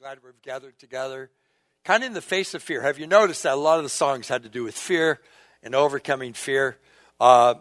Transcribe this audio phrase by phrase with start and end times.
[0.00, 1.28] glad we've gathered together.
[1.82, 2.82] Kind of in the face of fear.
[2.82, 5.18] Have you noticed that a lot of the songs had to do with fear
[5.60, 6.76] and overcoming fear?
[7.18, 7.54] Uh,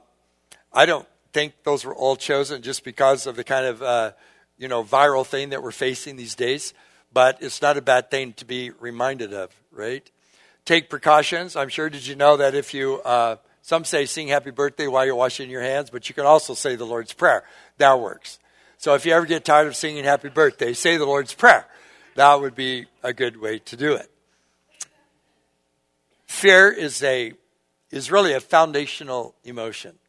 [0.72, 4.12] I don't think those were all chosen just because of the kind of uh,
[4.56, 6.76] you know viral thing that we're facing these days.
[7.12, 10.08] But it's not a bad thing to be reminded of, right?
[10.64, 11.56] Take precautions.
[11.56, 11.90] I'm sure.
[11.90, 15.50] Did you know that if you uh, some say sing happy birthday while you're washing
[15.50, 17.46] your hands, but you can also say the Lord's Prayer.
[17.80, 18.38] That works.
[18.78, 21.66] So if you ever get tired of singing happy birthday, say the Lord's Prayer.
[22.18, 24.10] That would be a good way to do it.
[26.26, 27.34] Fear is a
[27.92, 30.00] is really a foundational emotion.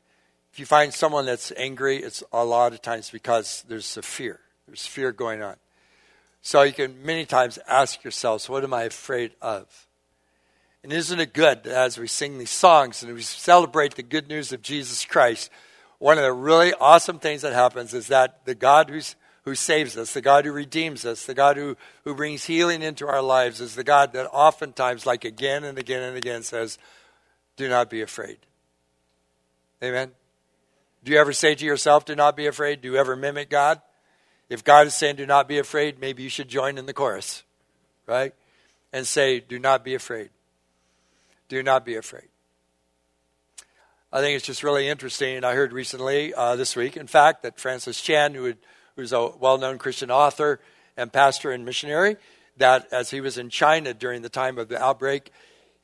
[0.51, 4.41] If you find someone that's angry, it's a lot of times because there's a fear.
[4.67, 5.57] There's fear going on.
[6.41, 9.87] So you can many times ask yourselves, what am I afraid of?
[10.83, 14.29] And isn't it good that as we sing these songs and we celebrate the good
[14.29, 15.51] news of Jesus Christ?
[15.99, 19.15] One of the really awesome things that happens is that the God who's
[19.49, 23.07] who saves us, the God who redeems us, the God who, who brings healing into
[23.07, 26.79] our lives, is the God that oftentimes, like again and again and again, says,
[27.57, 28.39] Do not be afraid.
[29.83, 30.11] Amen?
[31.05, 32.81] Do you ever say to yourself, Do not be afraid?
[32.81, 33.81] Do you ever mimic God?
[34.49, 37.43] If God is saying, Do not be afraid, maybe you should join in the chorus,
[38.07, 38.35] right?
[38.93, 40.31] And say, Do not be afraid.
[41.49, 42.29] Do not be afraid.
[44.13, 45.45] I think it's just really interesting.
[45.45, 48.59] I heard recently, uh, this week, in fact, that Francis Chan, who had
[48.99, 50.59] who's a well known Christian author
[50.97, 52.17] and pastor and missionary,
[52.57, 55.31] that as he was in China during the time of the outbreak,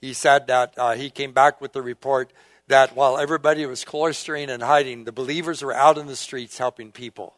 [0.00, 2.32] he said that uh, he came back with the report
[2.66, 6.90] that while everybody was cloistering and hiding, the believers were out in the streets helping
[6.90, 7.36] people.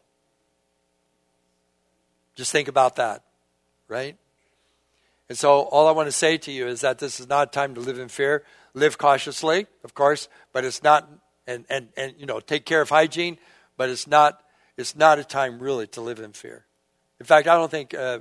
[2.33, 3.23] Just think about that,
[3.87, 4.17] right?
[5.29, 7.75] And so, all I want to say to you is that this is not time
[7.75, 8.43] to live in fear.
[8.73, 11.07] Live cautiously, of course, but it's not,
[11.45, 13.37] and, and, and you know, take care of hygiene,
[13.75, 14.41] but it's not
[14.77, 16.65] it's not a time really to live in fear.
[17.19, 18.19] In fact, I don't think uh,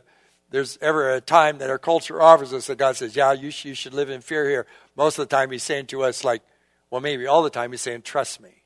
[0.51, 3.67] there's ever a time that our culture offers us that God says, yeah, you, sh-
[3.67, 4.67] you should live in fear here.
[4.97, 6.43] Most of the time, He's saying to us, like,
[6.91, 8.63] well, maybe all the time, He's saying, trust me.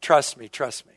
[0.00, 0.94] Trust me, trust me.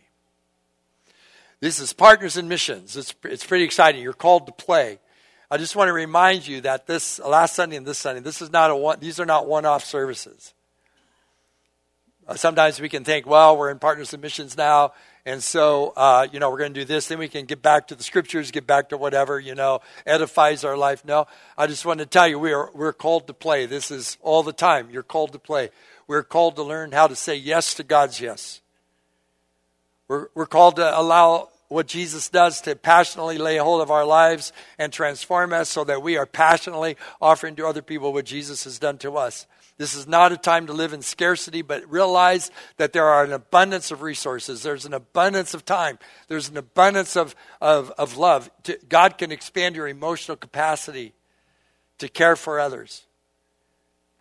[1.60, 2.96] This is Partners in Missions.
[2.96, 4.02] It's, it's pretty exciting.
[4.02, 5.00] You're called to play.
[5.50, 8.52] I just want to remind you that this last Sunday and this Sunday, this is
[8.52, 10.54] not a one, these are not one-off services.
[12.28, 14.92] Uh, sometimes we can think, well, we're in Partners in Missions now,
[15.28, 17.90] and so, uh, you know, we're going to do this, then we can get back
[17.90, 21.04] to the scriptures, get back to whatever, you know, edifies our life.
[21.04, 21.28] No,
[21.58, 23.66] I just want to tell you, we are, we're called to play.
[23.66, 24.88] This is all the time.
[24.90, 25.70] You're called to play.
[26.08, 28.62] We're called to learn how to say yes to God's yes.
[30.08, 34.54] We're, we're called to allow what Jesus does to passionately lay hold of our lives
[34.80, 38.80] and transform us so that we are passionately offering to other people what Jesus has
[38.80, 39.46] done to us.
[39.78, 43.32] This is not a time to live in scarcity, but realize that there are an
[43.32, 44.64] abundance of resources.
[44.64, 46.00] There's an abundance of time.
[46.28, 48.50] There's an abundance of, of, of love.
[48.90, 51.14] God can expand your emotional capacity
[52.00, 53.06] to care for others,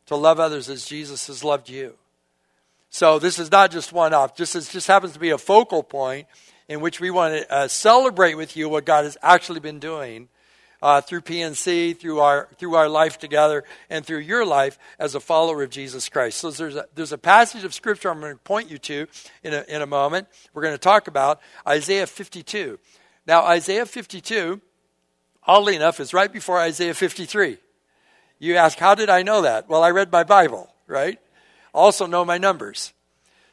[0.07, 1.95] to love others as Jesus has loved you.
[2.91, 4.37] So this is not just one off.
[4.37, 6.27] Just as just happens to be a focal point
[6.69, 10.29] in which we want to uh, celebrate with you what God has actually been doing
[10.83, 15.21] uh, through PNC, through our, through our life together, and through your life as a
[15.21, 16.39] follower of Jesus Christ.
[16.39, 19.07] So there's a, there's a passage of Scripture I'm going to point you to
[19.43, 20.29] in a, in a moment.
[20.55, 22.79] We're going to talk about Isaiah 52.
[23.27, 24.61] Now, Isaiah 52,
[25.47, 27.59] oddly enough, is right before Isaiah 53.
[28.39, 29.69] You ask, how did I know that?
[29.69, 31.19] Well, I read my Bible, right?
[31.73, 32.93] Also know my numbers.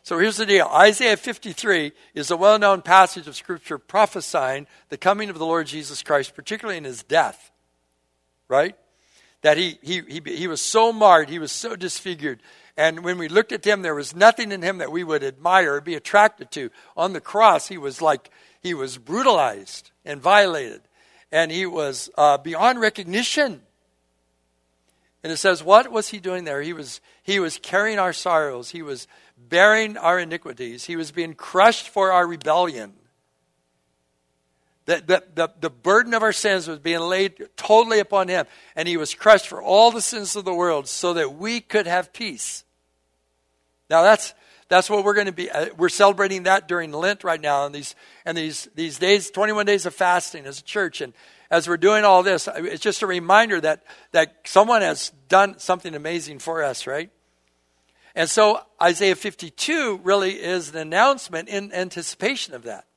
[0.03, 4.97] So here's the deal Isaiah 53 is a well known passage of Scripture prophesying the
[4.97, 7.51] coming of the Lord Jesus Christ, particularly in his death,
[8.49, 8.75] right?
[9.41, 12.41] That he, he, he, he was so marred, he was so disfigured.
[12.75, 15.75] And when we looked at him, there was nothing in him that we would admire
[15.75, 16.69] or be attracted to.
[16.97, 18.29] On the cross, he was like,
[18.61, 20.81] he was brutalized and violated.
[21.31, 23.61] And he was uh, beyond recognition.
[25.23, 26.61] And it says, what was he doing there?
[26.61, 28.71] He was, he was carrying our sorrows.
[28.71, 29.07] He was
[29.37, 30.83] bearing our iniquities.
[30.85, 32.93] He was being crushed for our rebellion.
[34.85, 38.45] The, the, the, the, burden of our sins was being laid totally upon him.
[38.75, 41.87] And he was crushed for all the sins of the world so that we could
[41.87, 42.65] have peace.
[43.89, 44.33] Now that's,
[44.67, 45.49] that's what we're going to be.
[45.49, 49.65] Uh, we're celebrating that during Lent right now and these, and these, these days, 21
[49.65, 50.99] days of fasting as a church.
[50.99, 51.13] And
[51.53, 55.93] as we're doing all this, it's just a reminder that, that someone has done something
[55.93, 57.11] amazing for us, right?
[58.15, 62.87] And so Isaiah 52 really is an announcement in anticipation of that.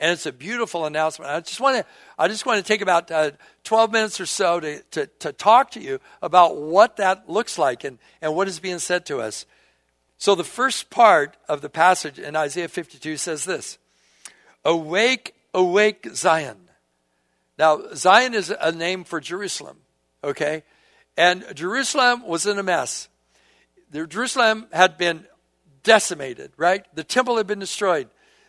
[0.00, 1.30] And it's a beautiful announcement.
[1.30, 1.86] I just want to,
[2.18, 3.30] I just want to take about uh,
[3.62, 7.84] 12 minutes or so to, to, to talk to you about what that looks like
[7.84, 9.46] and, and what is being said to us.
[10.18, 13.78] So the first part of the passage in Isaiah 52 says this
[14.64, 16.63] Awake, awake, Zion.
[17.58, 19.78] Now, Zion is a name for Jerusalem,
[20.22, 20.64] okay?
[21.16, 23.08] And Jerusalem was in a mess.
[23.90, 25.26] The, Jerusalem had been
[25.84, 26.84] decimated, right?
[26.94, 28.08] The temple had been destroyed.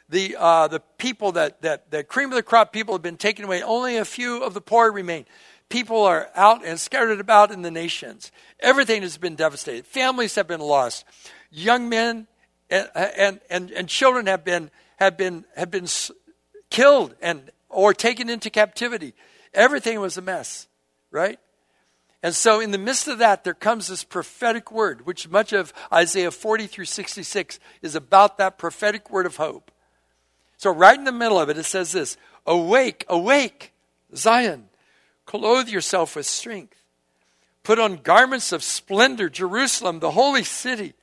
[0.09, 3.45] The, uh, the people that, that, the cream of the crop people had been taken
[3.45, 3.61] away.
[3.61, 5.25] Only a few of the poor remain.
[5.69, 8.31] People are out and scattered about in the nations.
[8.59, 9.85] Everything has been devastated.
[9.85, 11.05] Families have been lost.
[11.51, 12.27] Young men
[12.69, 15.87] and, and, and, and children have been, have been, have been
[16.69, 19.13] killed and, or taken into captivity.
[19.54, 20.68] Everything was a mess,
[21.12, 21.39] right?
[22.24, 25.74] And so, in the midst of that, there comes this prophetic word, which much of
[25.94, 29.72] Isaiah 40 through 66 is about that prophetic word of hope.
[30.57, 32.18] So, right in the middle of it, it says this
[32.48, 33.74] Awake, awake,
[34.16, 34.69] Zion,
[35.25, 36.81] clothe yourself with strength.
[37.62, 40.94] Put on garments of splendor, Jerusalem, the holy city.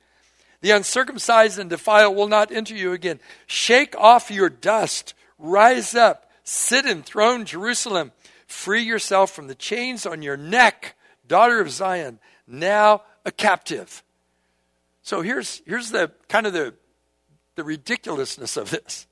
[0.61, 3.19] The uncircumcised and defiled will not enter you again.
[3.47, 8.11] Shake off your dust, rise up, sit enthroned, Jerusalem.
[8.47, 10.95] Free yourself from the chains on your neck
[11.27, 14.03] daughter of Zion, now a captive.
[15.01, 16.73] So here's, here's the kind of the,
[17.55, 19.07] the ridiculousness of this.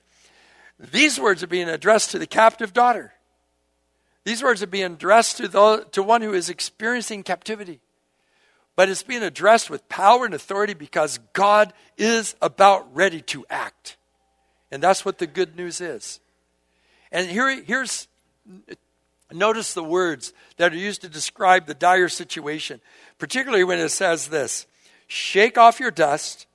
[0.80, 3.13] These words are being addressed to the captive daughter.
[4.24, 7.81] These words are being addressed to, the, to one who is experiencing captivity.
[8.75, 13.98] But it's being addressed with power and authority because God is about ready to act.
[14.72, 16.20] And that's what the good news is.
[17.12, 18.08] And here, here's
[19.34, 22.81] Notice the words that are used to describe the dire situation,
[23.18, 24.66] particularly when it says this
[25.08, 26.48] Shake off your dust,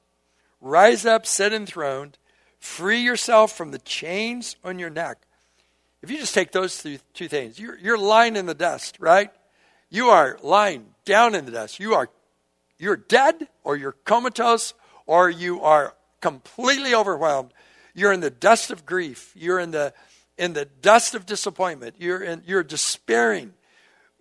[0.60, 2.18] rise up, sit enthroned,
[2.58, 5.18] free yourself from the chains on your neck.
[6.02, 9.30] If you just take those two, two things, you're, you're lying in the dust, right?
[9.90, 11.80] You are lying down in the dust.
[11.80, 12.08] You are
[12.78, 14.74] you're dead or you're comatose
[15.06, 17.54] or you are completely overwhelmed.
[17.94, 19.32] You're in the dust of grief.
[19.34, 19.94] You're in the
[20.38, 21.96] in the dust of disappointment.
[21.98, 23.54] You're, in, you're despairing.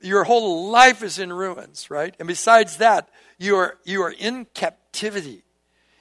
[0.01, 2.15] Your whole life is in ruins, right?
[2.19, 5.43] And besides that, you are, you are in captivity.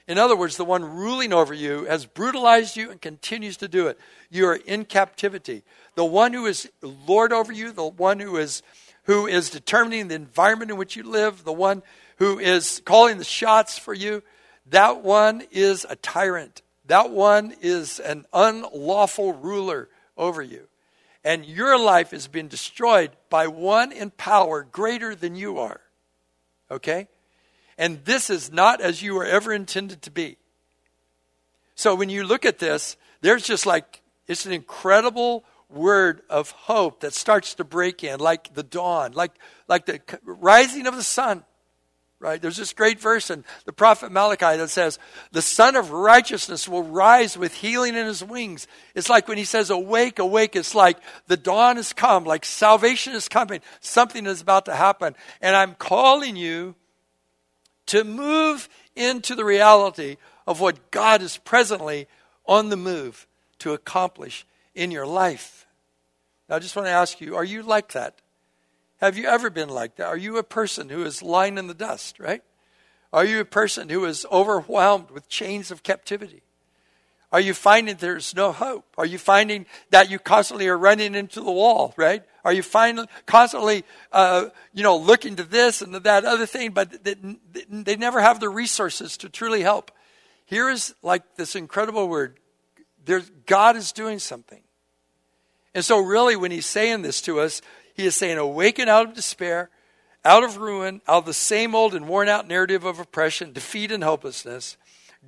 [0.07, 3.87] In other words, the one ruling over you has brutalized you and continues to do
[3.87, 3.99] it.
[4.29, 5.63] You are in captivity.
[5.95, 8.61] The one who is Lord over you, the one who is,
[9.03, 11.81] who is determining the environment in which you live, the one
[12.17, 14.21] who is calling the shots for you,
[14.67, 16.61] that one is a tyrant.
[16.85, 20.67] That one is an unlawful ruler over you.
[21.23, 25.81] And your life has been destroyed by one in power greater than you are.
[26.69, 27.07] Okay?
[27.77, 30.37] And this is not as you were ever intended to be.
[31.73, 37.01] So when you look at this, there's just like, it's an incredible word of hope
[37.01, 39.31] that starts to break in, like the dawn, like,
[39.67, 41.43] like the rising of the sun
[42.19, 42.41] right?
[42.41, 44.97] There's this great verse in the prophet Malachi that says,
[45.31, 48.67] The sun of Righteousness will rise with healing in his wings.
[48.93, 50.97] It's like when he says, Awake, awake, it's like
[51.27, 55.15] the dawn has come, like salvation is coming, something is about to happen.
[55.41, 56.75] And I'm calling you
[57.87, 60.17] to move into the reality
[60.47, 62.07] of what God is presently
[62.45, 63.27] on the move
[63.59, 65.65] to accomplish in your life.
[66.47, 68.21] Now, I just want to ask you, are you like that?
[69.01, 70.07] Have you ever been like that?
[70.07, 72.41] Are you a person who is lying in the dust, right?
[73.11, 76.41] Are you a person who is overwhelmed with chains of captivity?
[77.31, 78.85] Are you finding there's no hope?
[78.97, 82.23] Are you finding that you constantly are running into the wall, right?
[82.45, 86.71] Are you finding constantly, uh, you know, looking to this and to that other thing,
[86.71, 87.15] but they,
[87.69, 89.91] they never have the resources to truly help?
[90.45, 92.39] Here is like this incredible word.
[93.03, 94.61] There's, God is doing something.
[95.73, 97.61] And so, really, when he's saying this to us,
[97.95, 99.69] he is saying, awaken out of despair,
[100.23, 103.91] out of ruin, out of the same old and worn out narrative of oppression, defeat,
[103.91, 104.75] and hopelessness.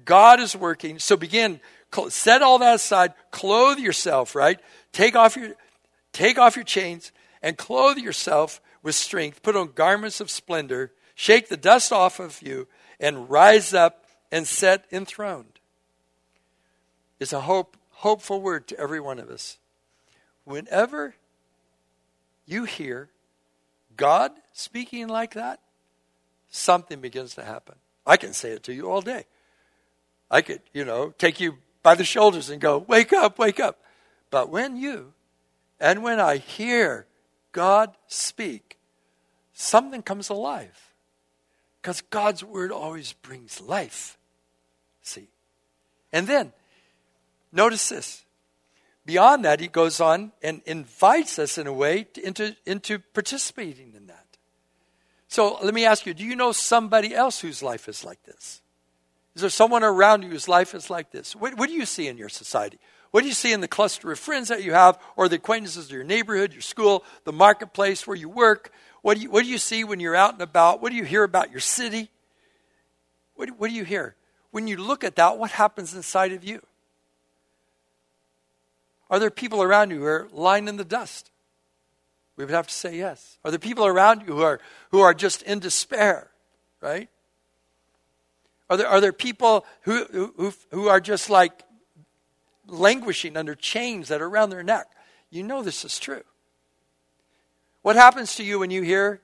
[0.06, 1.00] God is working.
[1.00, 1.62] So begin,
[2.10, 4.60] set all that aside, clothe yourself, right?
[4.92, 5.54] Take off your,
[6.12, 9.42] take off your chains and clothe yourself with strength.
[9.44, 12.68] Put on garments of splendor, shake the dust off of you,
[13.00, 15.60] and rise up and set enthroned.
[17.20, 19.58] It's a hope, hopeful word to every one of us.
[20.44, 21.16] Whenever
[22.48, 23.10] you hear
[23.96, 25.60] God speaking like that,
[26.50, 27.76] something begins to happen.
[28.06, 29.26] I can say it to you all day.
[30.32, 33.80] I could, you know, take you by the shoulders and go, wake up, wake up.
[34.32, 35.14] But when you
[35.80, 37.06] and when I hear
[37.52, 38.78] God speak,
[39.54, 40.94] something comes alive.
[41.82, 44.18] Because God's word always brings life.
[45.02, 45.30] See?
[46.12, 46.52] And then,
[47.52, 48.26] notice this
[49.08, 53.94] beyond that, he goes on and invites us in a way to, into, into participating
[53.96, 54.26] in that.
[55.30, 58.62] So let me ask you do you know somebody else whose life is like this?
[59.34, 61.36] Is there someone around you whose life is like this?
[61.36, 62.80] What, what do you see in your society?
[63.12, 65.86] What do you see in the cluster of friends that you have, or the acquaintances
[65.86, 68.72] of your neighborhood, your school, the marketplace where you work?
[69.02, 70.82] What do you, what do you see when you're out and about?
[70.82, 72.10] What do you hear about your city?
[73.36, 74.16] What what do you hear?
[74.52, 76.62] When you look at that, what happens inside of you?
[79.10, 81.32] Are there people around you who are lying in the dust?
[82.36, 83.40] We would have to say yes.
[83.44, 84.60] Are there people around you who are,
[84.92, 86.30] who are just in despair,
[86.82, 87.10] right?
[88.70, 91.64] Are there, are there people who, who, who are just like
[92.68, 94.88] languishing under chains that are around their neck?
[95.30, 96.24] You know this is true.
[97.82, 99.22] What happens to you when you hear,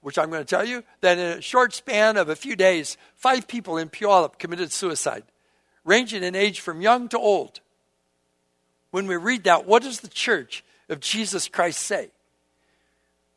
[0.00, 2.96] which I'm going to tell you, that in a short span of a few days,
[3.14, 5.22] five people in Puyallup committed suicide,
[5.84, 7.60] ranging in age from young to old?
[8.90, 12.10] When we read that, what does the church of Jesus Christ say?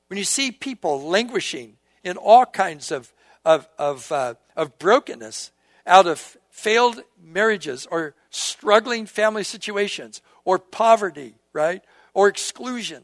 [0.08, 3.12] When you see people languishing in all kinds of,
[3.46, 5.52] of, of, uh, of brokenness
[5.86, 11.82] out of failed marriages or struggling family situations or poverty, right?
[12.14, 13.04] Or exclusion.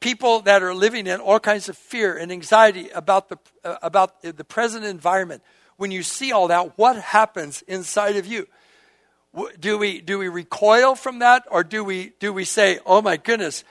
[0.00, 4.22] People that are living in all kinds of fear and anxiety about the, uh, about
[4.22, 5.42] the present environment.
[5.76, 8.46] When you see all that, what happens inside of you?
[9.60, 13.16] Do we do we recoil from that or do we do we say oh my
[13.16, 13.64] goodness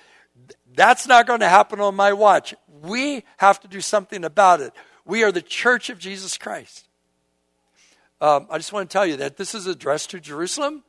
[0.75, 2.55] that's not going to happen on my watch.
[2.81, 4.71] We have to do something about it.
[5.03, 6.87] We are the church of jesus christ.
[8.21, 10.83] Um, i just want to tell you that this is addressed to jerusalem.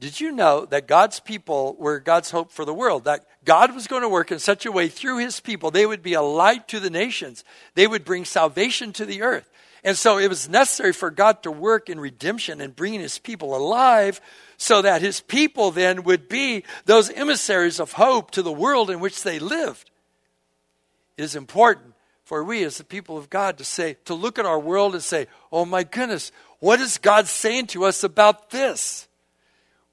[0.00, 3.04] Did you know that god's people were god's hope for the world?
[3.04, 6.02] That god was going to work in such a way through his people they would
[6.02, 7.44] be a light to the nations.
[7.76, 9.48] They would bring salvation to the earth
[9.84, 13.56] and so it was necessary for God to work in redemption and bringing his people
[13.56, 14.20] alive
[14.56, 19.00] so that his people then would be those emissaries of hope to the world in
[19.00, 19.90] which they lived.
[21.16, 24.46] It is important for we as the people of God to say, to look at
[24.46, 29.08] our world and say, oh my goodness, what is God saying to us about this?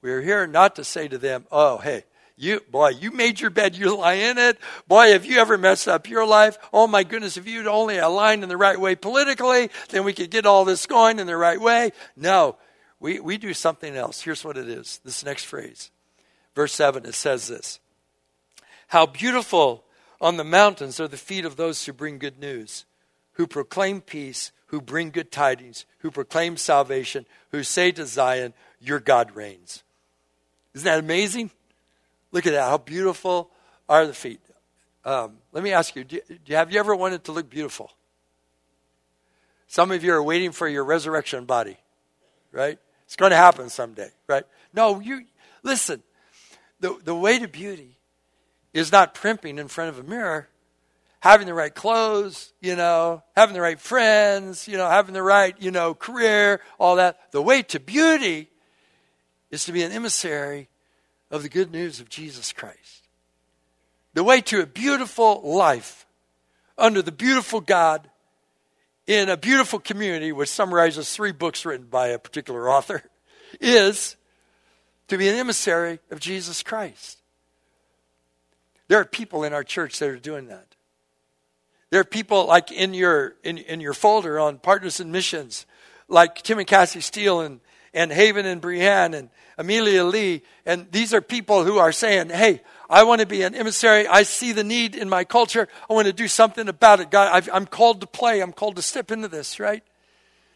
[0.02, 2.04] We're here not to say to them, oh, hey,
[2.40, 4.56] you, boy, you made your bed, you lie in it.
[4.88, 6.56] Boy, have you ever messed up your life?
[6.72, 10.30] Oh my goodness, if you'd only aligned in the right way politically, then we could
[10.30, 11.92] get all this going in the right way.
[12.16, 12.56] No,
[12.98, 14.22] we, we do something else.
[14.22, 15.90] Here's what it is this next phrase.
[16.54, 17.78] Verse 7, it says this
[18.86, 19.84] How beautiful
[20.18, 22.86] on the mountains are the feet of those who bring good news,
[23.32, 28.98] who proclaim peace, who bring good tidings, who proclaim salvation, who say to Zion, Your
[28.98, 29.82] God reigns.
[30.72, 31.50] Isn't that amazing?
[32.32, 32.68] Look at that.
[32.68, 33.50] How beautiful
[33.88, 34.40] are the feet.
[35.04, 37.90] Um, let me ask you, do, do, have you ever wanted to look beautiful?
[39.66, 41.76] Some of you are waiting for your resurrection body,
[42.52, 42.78] right?
[43.06, 44.44] It's going to happen someday, right?
[44.72, 45.24] No, you
[45.62, 46.02] listen.
[46.80, 47.98] The, the way to beauty
[48.72, 50.48] is not primping in front of a mirror,
[51.20, 55.54] having the right clothes, you know, having the right friends, you know, having the right,
[55.60, 57.32] you know, career, all that.
[57.32, 58.48] The way to beauty
[59.50, 60.68] is to be an emissary
[61.30, 63.08] of the good news of Jesus Christ.
[64.14, 66.06] The way to a beautiful life
[66.76, 68.08] under the beautiful God
[69.06, 73.02] in a beautiful community, which summarizes three books written by a particular author,
[73.60, 74.16] is
[75.08, 77.18] to be an emissary of Jesus Christ.
[78.88, 80.74] There are people in our church that are doing that.
[81.90, 85.66] There are people like in your in, in your folder on partners in missions,
[86.08, 87.60] like Tim and Cassie Steele and,
[87.92, 90.42] and Haven and Brienne and Amelia Lee.
[90.64, 94.06] And these are people who are saying, hey, I want to be an emissary.
[94.06, 95.68] I see the need in my culture.
[95.88, 97.10] I want to do something about it.
[97.10, 98.40] God, i am called to play.
[98.40, 99.82] I'm called to step into this, right?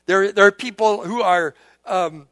[0.06, 1.54] There, there are people who are,
[1.86, 2.28] um,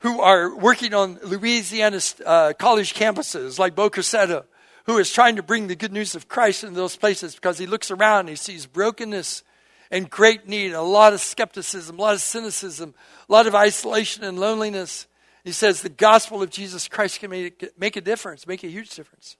[0.00, 4.44] who are working on Louisiana's uh, college campuses, like Bo Crescendo,
[4.84, 7.66] who is trying to bring the good news of Christ into those places because he
[7.66, 9.42] looks around and he sees brokenness
[9.90, 12.94] and great need, a lot of skepticism, a lot of cynicism,
[13.28, 15.06] a lot of isolation and loneliness.
[15.44, 18.90] He says the gospel of Jesus Christ can make, make a difference, make a huge
[18.90, 19.36] difference,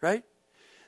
[0.00, 0.22] right?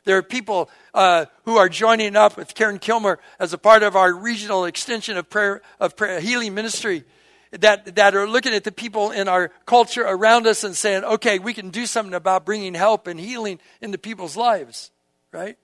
[0.05, 3.97] There are people uh, who are joining up with Karen Kilmer as a part of
[3.97, 7.05] our regional extension of prayer of prayer, healing ministry
[7.53, 11.39] that, that are looking at the people in our culture around us and saying, okay,
[11.39, 14.91] we can do something about bringing help and healing into people's lives,
[15.33, 15.59] right?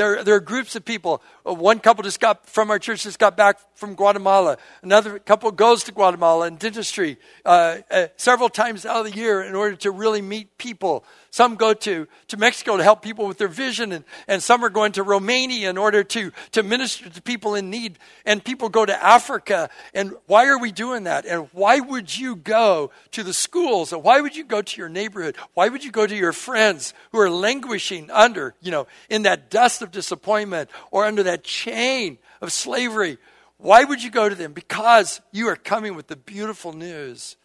[0.00, 1.22] There, there are groups of people.
[1.46, 4.56] Uh, one couple just got from our church just got back from Guatemala.
[4.80, 9.42] Another couple goes to Guatemala in dentistry uh, uh, several times out of the year
[9.42, 13.38] in order to really meet people some go to, to Mexico to help people with
[13.38, 17.22] their vision, and, and some are going to Romania in order to, to minister to
[17.22, 17.98] people in need.
[18.26, 19.70] And people go to Africa.
[19.94, 21.26] And why are we doing that?
[21.26, 23.92] And why would you go to the schools?
[23.92, 25.36] And why would you go to your neighborhood?
[25.54, 29.50] Why would you go to your friends who are languishing under, you know, in that
[29.50, 33.18] dust of disappointment or under that chain of slavery?
[33.58, 34.52] Why would you go to them?
[34.52, 37.36] Because you are coming with the beautiful news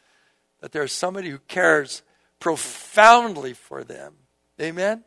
[0.62, 2.02] that there's somebody who cares
[2.40, 4.14] profoundly for them.
[4.60, 5.04] Amen?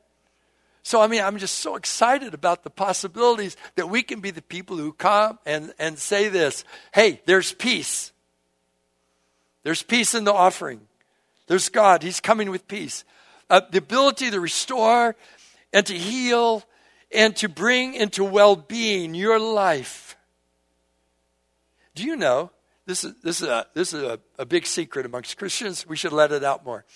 [0.82, 4.42] So, I mean, I'm just so excited about the possibilities that we can be the
[4.42, 8.12] people who come and, and say this hey, there's peace.
[9.64, 10.80] There's peace in the offering.
[11.46, 12.02] There's God.
[12.02, 13.04] He's coming with peace.
[13.50, 15.16] Uh, the ability to restore
[15.72, 16.62] and to heal
[17.12, 20.16] and to bring into well being your life.
[21.94, 22.50] Do you know?
[22.86, 25.86] This is, this is, a, this is a, a big secret amongst Christians.
[25.86, 26.86] We should let it out more.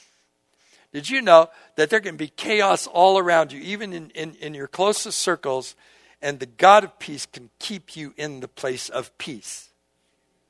[0.92, 4.54] Did you know that there can be chaos all around you, even in, in, in
[4.54, 5.75] your closest circles,
[6.20, 9.70] and the God of peace can keep you in the place of peace?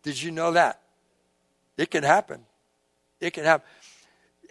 [0.03, 0.81] Did you know that?
[1.77, 2.41] It can happen.
[3.21, 3.67] It can happen.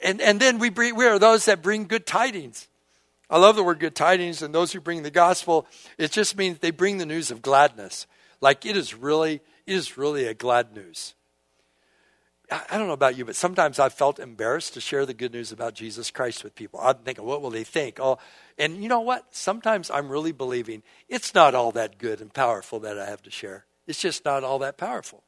[0.04, 2.68] And, and then we, bring, we are those that bring good tidings.
[3.30, 5.68] I love the word good tidings, and those who bring the gospel,
[5.98, 8.08] it just means they bring the news of gladness.
[8.40, 11.16] Like it is really, it is really a glad news.
[12.52, 15.54] I don't know about you, but sometimes I've felt embarrassed to share the good news
[15.54, 16.82] about Jesus Christ with people.
[16.82, 17.98] I'm thinking, what will they think?
[17.98, 18.18] Oh,
[18.58, 19.34] and you know what?
[19.34, 23.32] Sometimes I'm really believing it's not all that good and powerful that I have to
[23.32, 23.66] share.
[23.88, 25.24] It's just not all that powerful.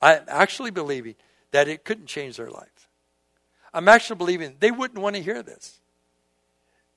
[0.00, 1.14] I'm actually believing
[1.50, 2.88] that it couldn't change their life.
[3.74, 5.78] I'm actually believing they wouldn't want to hear this.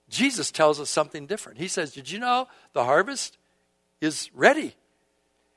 [0.09, 1.57] Jesus tells us something different.
[1.57, 3.37] He says, Did you know the harvest
[3.99, 4.75] is ready?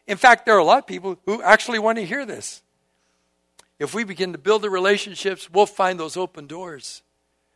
[0.09, 2.63] In fact, there are a lot of people who actually want to hear this.
[3.79, 7.03] If we begin to build the relationships, we'll find those open doors,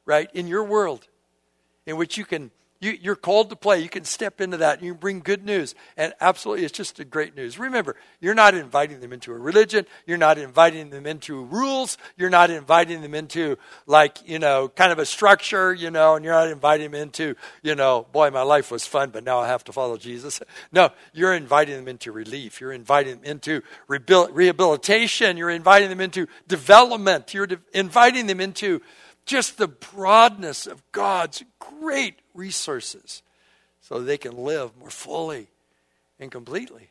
[0.04, 1.08] right, in your world
[1.86, 2.50] in which you can
[2.80, 3.80] you, are called to play.
[3.80, 4.78] You can step into that.
[4.78, 5.74] And you bring good news.
[5.98, 7.58] And absolutely, it's just a great news.
[7.58, 9.84] Remember, you're not inviting them into a religion.
[10.06, 11.98] You're not inviting them into rules.
[12.16, 16.24] You're not inviting them into, like, you know, kind of a structure, you know, and
[16.24, 19.48] you're not inviting them into, you know, boy, my life was fun, but now I
[19.48, 20.40] have to follow Jesus.
[20.72, 22.60] No, you're inviting them into relief.
[22.60, 25.36] You're inviting them into rehabilitation.
[25.36, 27.34] You're inviting them into development.
[27.34, 28.80] You're de- inviting them into
[29.30, 33.22] just the broadness of God's great resources
[33.80, 35.46] so they can live more fully
[36.18, 36.90] and completely.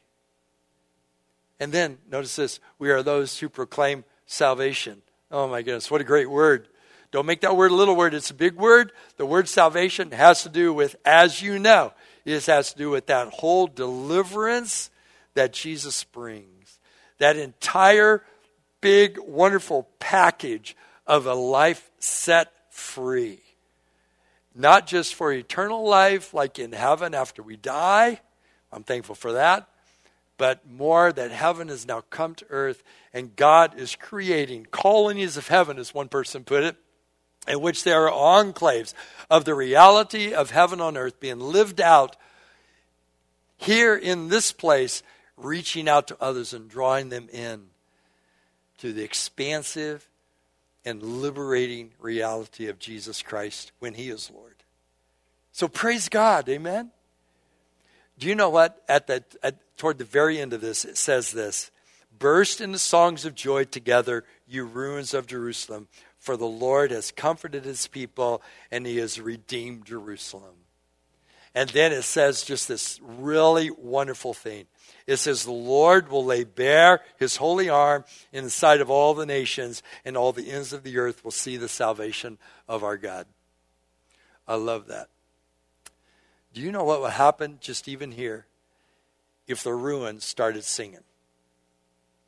[1.60, 5.02] And then, notice this we are those who proclaim salvation.
[5.30, 6.70] Oh my goodness, what a great word.
[7.12, 8.94] Don't make that word a little word, it's a big word.
[9.18, 11.92] The word salvation has to do with, as you know,
[12.24, 14.90] it has to do with that whole deliverance
[15.34, 16.80] that Jesus brings.
[17.18, 18.24] That entire
[18.80, 23.42] big, wonderful package of a life set free.
[24.56, 28.20] Not just for eternal life, like in heaven after we die.
[28.72, 29.68] I'm thankful for that.
[30.38, 32.84] But more that heaven has now come to earth
[33.14, 36.78] and God is creating colonies of heaven, as one person put it,
[37.48, 38.94] in which there are enclaves
[39.30, 42.16] of the reality of heaven on earth being lived out
[43.58, 45.04] here in this place,
[45.36, 47.68] reaching out to others and drawing them in
[48.78, 50.08] to the expansive
[50.86, 54.56] and liberating reality of Jesus Christ when He is Lord.
[55.52, 56.92] So praise God, amen.
[58.18, 58.82] Do you know what?
[58.88, 61.72] At the at, toward the very end of this, it says this:
[62.18, 65.88] "Burst into songs of joy together, you ruins of Jerusalem,
[66.18, 70.56] for the Lord has comforted His people, and He has redeemed Jerusalem."
[71.56, 74.68] And then it says just this really wonderful thing.
[75.10, 79.16] It says, The Lord will lay bare his holy arm in the sight of all
[79.16, 82.96] the nations, and all the ends of the earth will see the salvation of our
[82.96, 83.26] God.
[84.48, 85.08] I love that.
[86.54, 88.46] Do you know what would happen just even here
[89.48, 91.04] if the ruins started singing?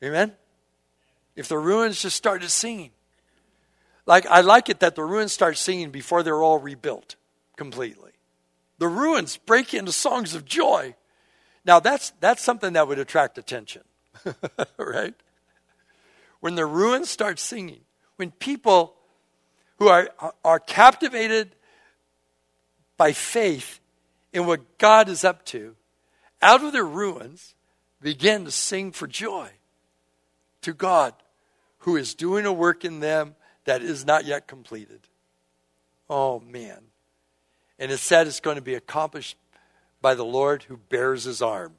[0.02, 0.32] Amen?
[1.36, 2.90] If the ruins just started singing.
[4.06, 7.14] Like, I like it that the ruins start singing before they're all rebuilt
[7.56, 8.10] completely.
[8.78, 10.96] The ruins break into songs of joy.
[11.64, 13.82] Now, that's, that's something that would attract attention,
[14.76, 15.14] right?
[16.40, 17.80] When the ruins start singing,
[18.16, 18.94] when people
[19.78, 20.10] who are,
[20.44, 21.54] are captivated
[22.96, 23.80] by faith
[24.32, 25.76] in what God is up to,
[26.40, 27.54] out of their ruins,
[28.00, 29.50] begin to sing for joy
[30.62, 31.14] to God
[31.78, 35.00] who is doing a work in them that is not yet completed.
[36.08, 36.78] Oh, man.
[37.78, 39.36] And it said it's going to be accomplished
[40.02, 41.74] by the Lord who bears his arm.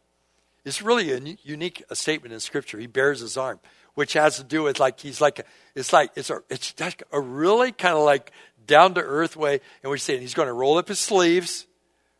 [0.66, 2.80] It's really a unique a statement in Scripture.
[2.80, 3.60] He bears his arm,
[3.96, 5.44] which has to do with like he's like a,
[5.76, 8.32] it's like it's a it's like a really kind of like
[8.66, 11.68] down to earth way in which saying he's going to roll up his sleeves,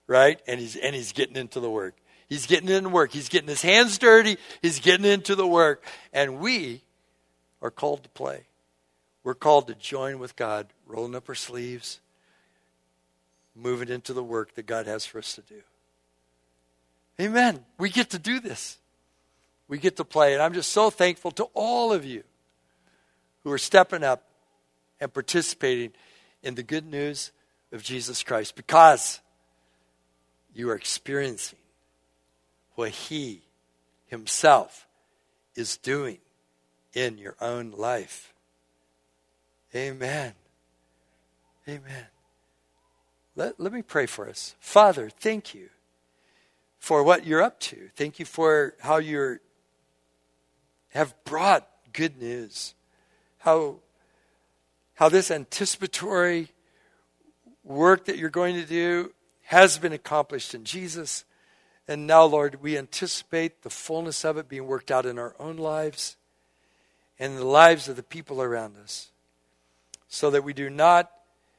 [0.08, 0.42] right?
[0.46, 1.96] And he's and he's getting into the work.
[2.28, 3.12] He's getting into work.
[3.12, 4.38] He's getting his hands dirty.
[4.62, 5.86] He's getting into the work.
[6.12, 6.84] And we
[7.62, 8.48] are called to play.
[9.24, 12.02] We're called to join with God, rolling up our sleeves,
[13.56, 15.62] moving into the work that God has for us to do.
[17.20, 17.64] Amen.
[17.78, 18.78] We get to do this.
[19.68, 20.34] We get to play.
[20.34, 22.24] And I'm just so thankful to all of you
[23.44, 24.24] who are stepping up
[25.00, 25.92] and participating
[26.42, 27.32] in the good news
[27.72, 29.20] of Jesus Christ because
[30.54, 31.60] you are experiencing
[32.76, 33.44] what He
[34.08, 34.88] Himself
[35.56, 36.20] is doing
[36.94, 38.34] in your own life.
[39.76, 40.34] Amen.
[41.68, 42.06] Amen.
[43.36, 44.56] Let, let me pray for us.
[44.60, 45.70] Father, thank you
[46.84, 47.88] for what you're up to.
[47.96, 49.40] Thank you for how you
[50.90, 52.74] have brought good news.
[53.38, 53.78] How,
[54.96, 56.50] how this anticipatory
[57.64, 61.24] work that you're going to do has been accomplished in Jesus.
[61.88, 65.56] And now, Lord, we anticipate the fullness of it being worked out in our own
[65.56, 66.18] lives
[67.18, 69.10] and the lives of the people around us
[70.10, 71.10] so that we do not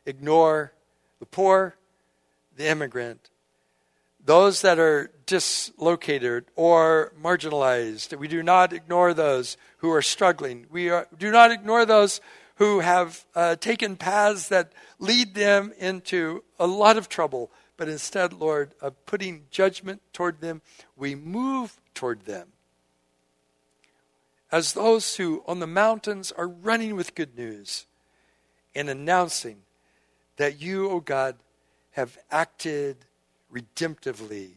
[0.04, 0.74] ignore
[1.18, 1.76] the poor,
[2.54, 3.30] the immigrant,
[4.24, 8.16] those that are dislocated or marginalized.
[8.16, 10.66] We do not ignore those who are struggling.
[10.70, 12.20] We are, do not ignore those
[12.56, 17.50] who have uh, taken paths that lead them into a lot of trouble.
[17.76, 20.62] But instead, Lord, of putting judgment toward them,
[20.96, 22.48] we move toward them.
[24.52, 27.86] As those who on the mountains are running with good news
[28.74, 29.62] and announcing
[30.36, 31.36] that you, O oh God,
[31.92, 32.98] have acted
[33.54, 34.50] redemptively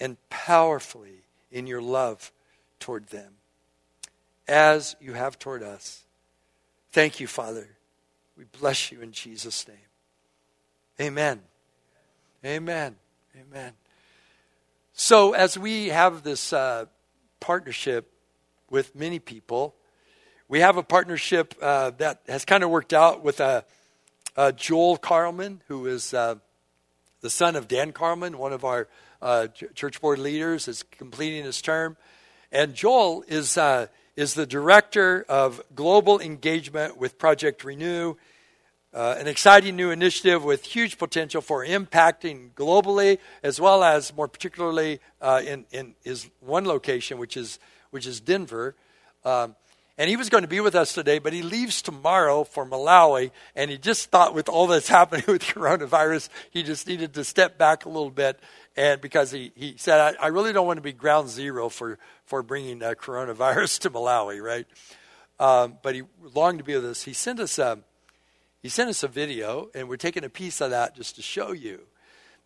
[0.00, 2.32] and powerfully in your love
[2.80, 3.34] toward them,
[4.48, 6.04] as you have toward us.
[6.90, 7.68] Thank you, Father.
[8.36, 9.76] We bless you in Jesus' name.
[11.00, 11.40] Amen.
[12.44, 12.96] Amen.
[13.40, 13.72] Amen.
[14.92, 16.86] So, as we have this uh,
[17.40, 18.12] partnership
[18.70, 19.74] with many people,
[20.48, 23.62] we have a partnership uh, that has kind of worked out with uh,
[24.36, 26.36] uh Joel Carlman, who is uh,
[27.24, 28.86] the son of Dan Carlman, one of our
[29.22, 31.96] uh, church board leaders, is completing his term.
[32.52, 33.58] And Joel is,
[34.14, 38.16] is the director of global engagement with Project Renew
[38.92, 44.28] uh, an exciting new initiative with huge potential for impacting globally, as well as more
[44.28, 47.58] particularly uh, in, in his one location, which is,
[47.90, 48.76] which is Denver.
[49.24, 49.56] Um,
[49.96, 53.30] and he was going to be with us today, but he leaves tomorrow for Malawi.
[53.54, 57.58] And he just thought, with all that's happening with coronavirus, he just needed to step
[57.58, 58.40] back a little bit.
[58.76, 61.98] And because he, he said, I, I really don't want to be ground zero for,
[62.24, 64.66] for bringing uh, coronavirus to Malawi, right?
[65.38, 66.02] Um, but he
[66.34, 67.02] longed to be with us.
[67.02, 67.78] He sent us a
[68.64, 71.52] he sent us a video, and we're taking a piece of that just to show
[71.52, 71.82] you.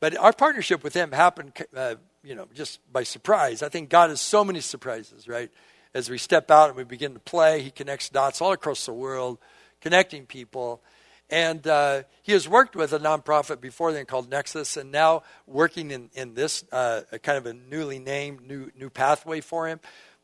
[0.00, 3.62] But our partnership with him happened, uh, you know, just by surprise.
[3.62, 5.48] I think God has so many surprises, right?
[5.94, 8.92] As we step out and we begin to play, He connects dots all across the
[8.92, 9.38] world,
[9.80, 10.82] connecting people.
[11.30, 15.90] And uh, he has worked with a nonprofit before then called Nexus, and now working
[15.90, 19.78] in, in this uh, kind of a newly named new, new pathway for him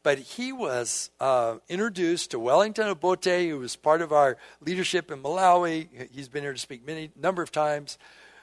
[0.05, 5.23] but he was uh, introduced to Wellington Obote, who was part of our leadership in
[5.23, 5.89] Malawi.
[6.13, 7.99] He's been here to speak many number of times.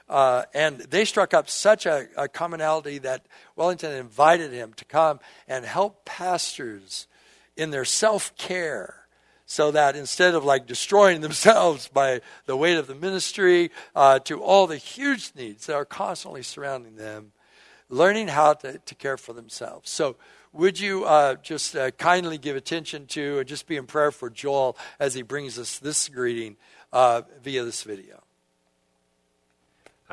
[0.08, 5.20] Uh, and they struck up such a, a, commonality that Wellington invited him to come
[5.46, 7.06] and help pastors
[7.56, 9.02] in their self care
[9.46, 14.42] so that instead of like destroying themselves by the weight of the ministry uh, to
[14.42, 17.32] all the huge needs that are constantly surrounding them,
[17.88, 19.90] learning how to, to care for themselves.
[19.90, 20.16] So
[20.52, 24.30] would you uh, just uh, kindly give attention to and just be in prayer for
[24.30, 26.56] Joel as he brings us this greeting
[26.92, 28.21] uh, via this video?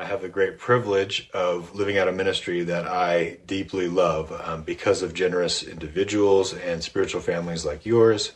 [0.00, 4.62] I have the great privilege of living out a ministry that I deeply love um,
[4.62, 8.32] because of generous individuals and spiritual families like yours.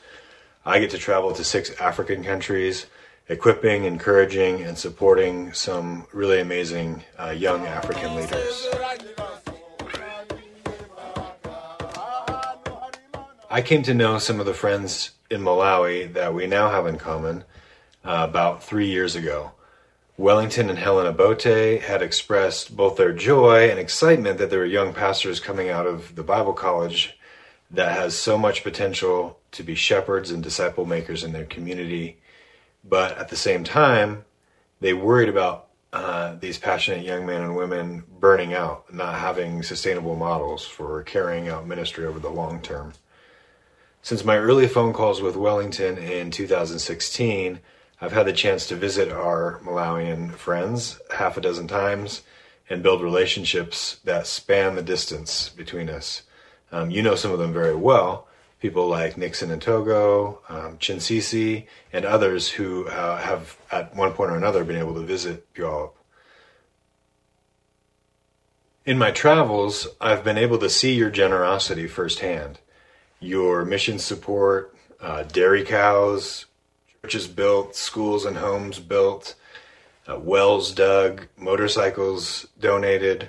[0.66, 2.84] I get to travel to six African countries,
[3.30, 8.68] equipping, encouraging, and supporting some really amazing uh, young African leaders.
[13.50, 16.98] I came to know some of the friends in Malawi that we now have in
[16.98, 17.42] common
[18.04, 19.52] uh, about three years ago.
[20.16, 24.94] Wellington and Helena Bote had expressed both their joy and excitement that there were young
[24.94, 27.18] pastors coming out of the Bible college
[27.68, 32.18] that has so much potential to be shepherds and disciple makers in their community.
[32.84, 34.24] But at the same time,
[34.80, 40.14] they worried about uh, these passionate young men and women burning out, not having sustainable
[40.14, 42.92] models for carrying out ministry over the long term.
[44.02, 47.58] Since my early phone calls with Wellington in 2016,
[48.00, 52.22] I've had the chance to visit our Malawian friends half a dozen times
[52.68, 56.22] and build relationships that span the distance between us.
[56.72, 58.26] Um, you know some of them very well,
[58.60, 64.30] people like Nixon and Togo, um, Chinsisi, and others who uh, have at one point
[64.30, 65.92] or another been able to visit Puyallup.
[68.84, 72.58] In my travels, I've been able to see your generosity firsthand
[73.20, 76.46] your mission support, uh, dairy cows,
[77.04, 79.34] churches built, schools and homes built,
[80.08, 83.28] uh, wells dug, motorcycles donated.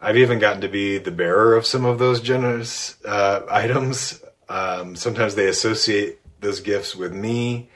[0.00, 4.22] I've even gotten to be the bearer of some of those generous uh, items.
[4.48, 7.68] Um, sometimes they associate those gifts with me,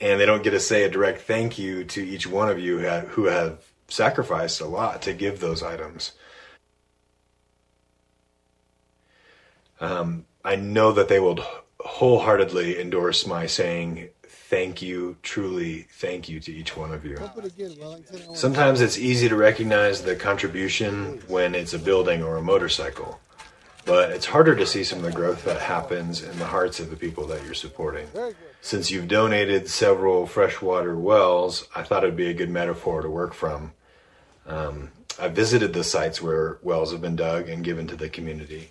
[0.00, 2.78] and they don't get to say a direct thank you to each one of you
[2.78, 6.12] who have sacrificed a lot to give those items.
[9.80, 11.44] Um, I know that they will
[11.86, 14.10] wholeheartedly endorse my saying
[14.48, 17.18] thank you, truly thank you to each one of you.
[18.34, 23.20] Sometimes it's easy to recognize the contribution when it's a building or a motorcycle,
[23.84, 26.90] but it's harder to see some of the growth that happens in the hearts of
[26.90, 28.08] the people that you're supporting.
[28.60, 33.34] Since you've donated several freshwater wells, I thought it'd be a good metaphor to work
[33.34, 33.72] from.
[34.46, 38.70] Um, I visited the sites where wells have been dug and given to the community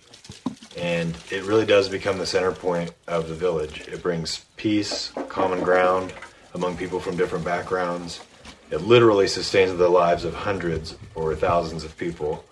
[0.76, 3.88] and it really does become the center point of the village.
[3.88, 6.12] It brings peace, common ground
[6.54, 8.20] among people from different backgrounds.
[8.70, 12.44] It literally sustains the lives of hundreds or thousands of people,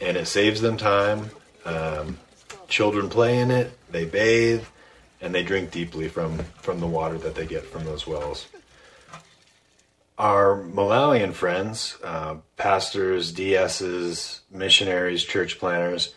[0.00, 1.30] and it saves them time.
[1.64, 2.18] Um,
[2.68, 4.64] children play in it, they bathe,
[5.20, 8.46] and they drink deeply from, from the water that they get from those wells.
[10.18, 16.14] Our Malawian friends, uh, pastors, DSs, missionaries, church planners,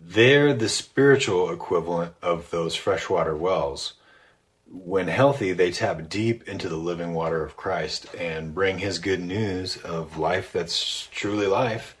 [0.00, 3.94] they're the spiritual equivalent of those freshwater wells.
[4.68, 9.20] When healthy, they tap deep into the living water of Christ and bring his good
[9.20, 11.96] news of life that's truly life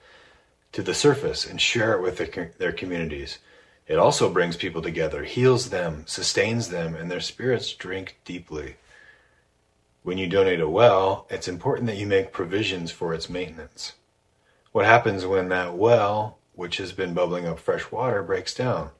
[0.72, 2.18] to the surface and share it with
[2.58, 3.38] their, communities.
[3.86, 8.76] It also brings people together, heals them, sustains them, and their spirits drink deeply.
[10.02, 13.94] When you donate a well, it's important that you make provisions for its maintenance.
[14.72, 18.90] What happens when that well which has been bubbling up fresh water, breaks down.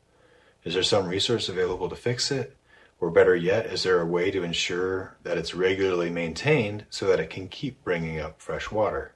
[0.63, 2.57] Is there some resource available to fix it?
[3.01, 7.21] Or better yet, is there a way to ensure that it's regularly maintained so that
[7.21, 9.13] it can keep bringing up fresh water?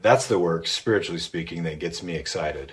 [0.00, 2.72] That's the work, spiritually speaking, that gets me excited.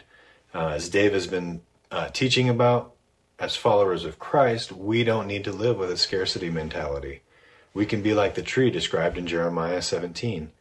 [0.53, 2.93] Uh, as Dave has been uh, teaching about,
[3.37, 7.21] as followers of Christ, we don't need to live with a scarcity mentality.
[7.73, 10.51] We can be like the tree described in Jeremiah 17,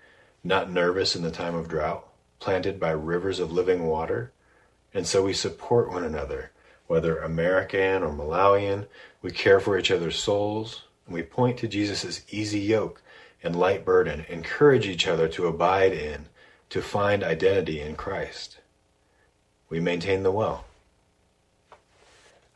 [0.45, 2.07] not nervous in the time of drought,
[2.39, 4.33] planted by rivers of living water.
[4.93, 6.53] And so we support one another,
[6.87, 8.87] whether American or Malawian.
[9.23, 13.03] We care for each other's souls, and we point to Jesus' easy yoke
[13.43, 16.27] and light burden, encourage each other to abide in,
[16.71, 18.59] to find identity in Christ.
[19.69, 20.65] We maintain the well.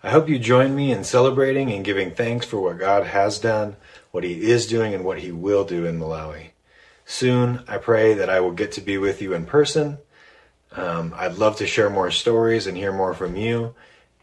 [0.02, 3.76] I hope you join me in celebrating and giving thanks for what God has done,
[4.10, 6.49] what He is doing, and what He will do in Malawi
[7.10, 7.64] soon.
[7.66, 9.98] I pray that I will get to be with you in person.
[10.72, 13.74] Um, I'd love to share more stories and hear more from you.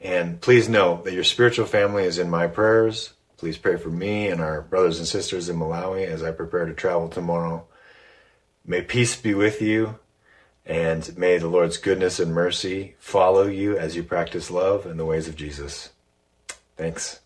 [0.02, 3.13] And please know that your spiritual family is in my prayers.
[3.38, 6.73] Please pray for me and our brothers and sisters in Malawi as I prepare to
[6.73, 7.65] travel tomorrow.
[8.65, 10.00] May peace be with you,
[10.65, 15.06] and may the Lord's goodness and mercy follow you as you practice love in the
[15.06, 15.91] ways of Jesus.
[16.76, 17.19] Thanks.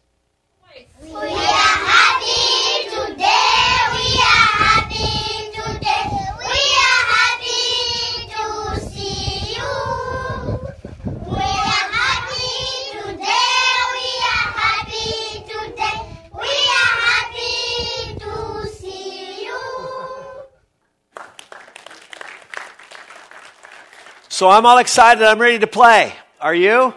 [24.41, 25.21] So I'm all excited.
[25.23, 26.15] I'm ready to play.
[26.39, 26.95] Are you?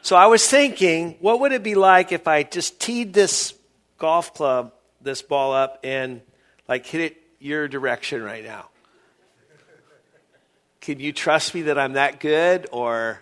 [0.00, 3.52] So I was thinking, what would it be like if I just teed this
[3.98, 6.20] golf club, this ball up, and
[6.68, 8.68] like hit it your direction right now?
[10.80, 12.68] Can you trust me that I'm that good?
[12.70, 13.20] Or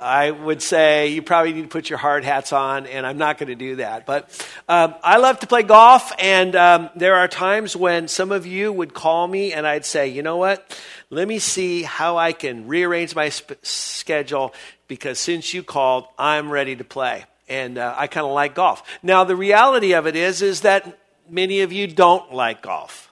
[0.00, 3.38] I would say you probably need to put your hard hats on, and I'm not
[3.38, 4.06] going to do that.
[4.06, 4.30] But
[4.68, 8.72] um, I love to play golf, and um, there are times when some of you
[8.72, 10.78] would call me, and I'd say, you know what?
[11.10, 14.54] Let me see how I can rearrange my sp- schedule
[14.88, 17.24] because since you called, I'm ready to play.
[17.48, 18.82] And uh, I kind of like golf.
[19.02, 23.11] Now, the reality of it is, is that many of you don't like golf.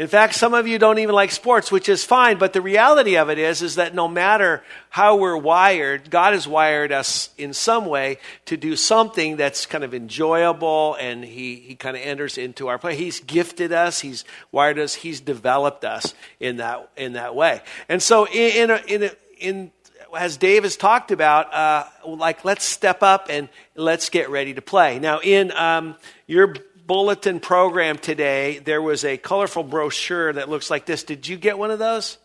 [0.00, 3.18] In fact, some of you don't even like sports, which is fine, but the reality
[3.18, 7.52] of it is, is that no matter how we're wired, God has wired us in
[7.52, 12.38] some way to do something that's kind of enjoyable and He, he kind of enters
[12.38, 12.96] into our play.
[12.96, 17.60] He's gifted us, He's wired us, He's developed us in that, in that way.
[17.86, 19.70] And so in, in, a, in, a, in
[20.16, 24.62] as Dave has talked about, uh, like let's step up and let's get ready to
[24.62, 24.98] play.
[24.98, 26.54] Now, in um, your
[26.90, 31.04] bulletin program today, there was a colorful brochure that looks like this.
[31.04, 32.18] Did you get one of those?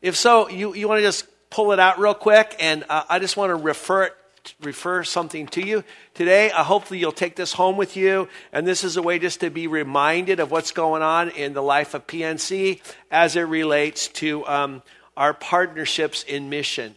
[0.00, 3.18] If so, you, you want to just pull it out real quick, and uh, I
[3.18, 4.14] just want to refer it
[4.60, 5.82] refer something to you
[6.14, 6.52] today.
[6.52, 8.28] Uh, hopefully, you'll take this home with you.
[8.52, 11.60] And this is a way just to be reminded of what's going on in the
[11.60, 14.82] life of PNC as it relates to um,
[15.16, 16.94] our partnerships in mission.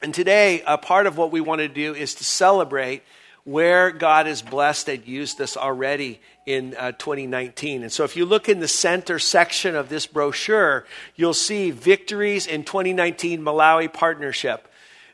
[0.00, 3.02] And today, a part of what we want to do is to celebrate
[3.44, 7.82] where God has blessed and used us already in uh, 2019.
[7.82, 12.46] And so if you look in the center section of this brochure, you'll see victories
[12.46, 14.68] in 2019 Malawi partnership.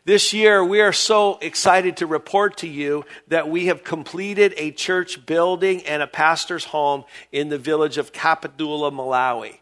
[0.04, 4.70] This year, we are so excited to report to you that we have completed a
[4.70, 9.59] church building and a pastor's home in the village of Kapitula, Malawi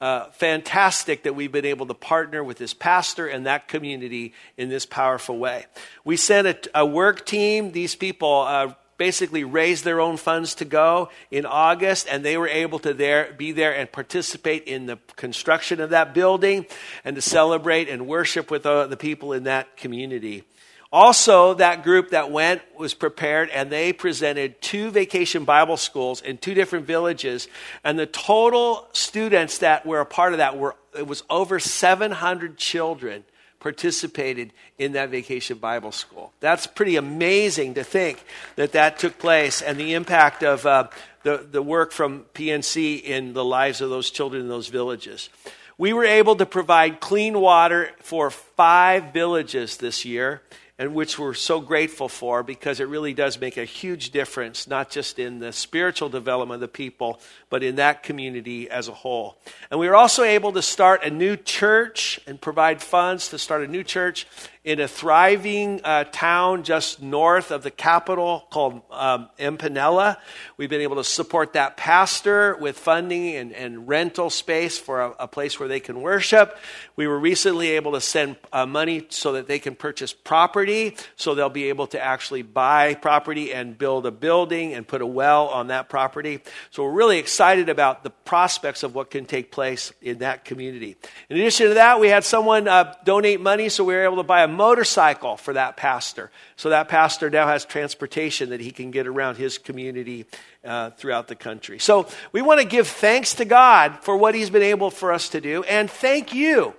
[0.00, 4.68] uh, fantastic that we've been able to partner with this pastor and that community in
[4.68, 5.66] this powerful way.
[6.04, 7.72] We sent a, a work team.
[7.72, 12.48] These people uh, basically raised their own funds to go in August, and they were
[12.48, 16.66] able to there, be there and participate in the construction of that building
[17.04, 20.44] and to celebrate and worship with uh, the people in that community.
[20.90, 26.38] Also, that group that went was prepared and they presented two vacation Bible schools in
[26.38, 27.46] two different villages.
[27.84, 32.56] And the total students that were a part of that were, it was over 700
[32.56, 33.24] children
[33.60, 36.32] participated in that vacation Bible school.
[36.40, 38.24] That's pretty amazing to think
[38.56, 40.88] that that took place and the impact of uh,
[41.22, 45.28] the, the work from PNC in the lives of those children in those villages.
[45.76, 50.42] We were able to provide clean water for five villages this year
[50.78, 54.90] and which we're so grateful for because it really does make a huge difference, not
[54.90, 59.36] just in the spiritual development of the people, but in that community as a whole.
[59.70, 63.62] And we were also able to start a new church and provide funds to start
[63.62, 64.26] a new church
[64.68, 70.18] in a thriving uh, town just north of the capital called um, Mponela.
[70.58, 75.10] We've been able to support that pastor with funding and, and rental space for a,
[75.20, 76.58] a, place where they can worship.
[76.96, 81.34] We were recently able to send uh, money so that they can purchase property, so
[81.34, 85.46] they'll be able to actually buy property and build a building and put a well
[85.48, 86.40] on that property.
[86.72, 90.96] So we're really excited about the prospects of what can take place in that community.
[91.30, 94.22] In addition to that, we had someone uh, donate money, so we were able to
[94.22, 96.30] buy a motorcycle for that pastor.
[96.56, 100.26] So that pastor now has transportation that he can get around his community
[100.62, 101.78] uh, throughout the country.
[101.78, 105.30] So we want to give thanks to God for what he's been able for us
[105.30, 106.74] to do, and thank you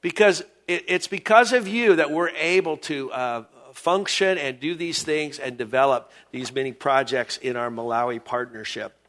[0.00, 3.12] because it, it's because of you that we're able to.
[3.12, 8.99] Uh, function and do these things and develop these many projects in our Malawi partnership.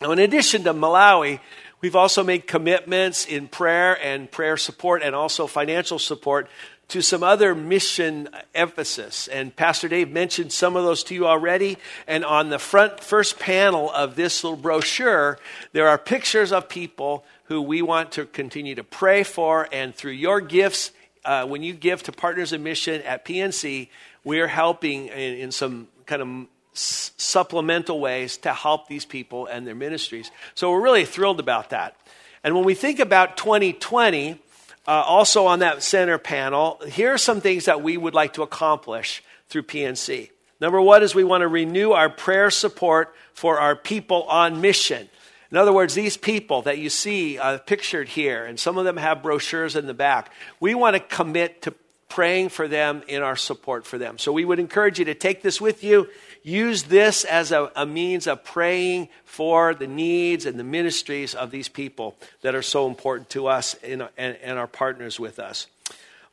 [0.00, 1.40] Now, in addition to Malawi,
[1.80, 6.48] we've also made commitments in prayer and prayer support and also financial support
[6.88, 9.28] to some other mission emphasis.
[9.28, 11.78] And Pastor Dave mentioned some of those to you already.
[12.06, 15.38] And on the front first panel of this little brochure,
[15.72, 19.68] there are pictures of people who we want to continue to pray for.
[19.72, 20.92] And through your gifts,
[21.24, 23.88] uh, when you give to Partners in Mission at PNC,
[24.24, 26.46] we're helping in, in some kind of
[26.78, 30.30] supplemental ways to help these people and their ministries.
[30.54, 31.96] So we're really thrilled about that.
[32.44, 37.40] And when we think about 2020, uh, also on that center panel, here are some
[37.40, 40.30] things that we would like to accomplish through PNC.
[40.60, 45.08] Number one is we want to renew our prayer support for our people on mission.
[45.50, 48.96] In other words, these people that you see uh, pictured here, and some of them
[48.96, 51.74] have brochures in the back, we want to commit to
[52.08, 54.18] praying for them in our support for them.
[54.18, 56.08] So we would encourage you to take this with you
[56.42, 61.50] use this as a, a, means of praying for the needs and the ministries of
[61.50, 65.66] these people that are so important to us and, and, and our partners with us.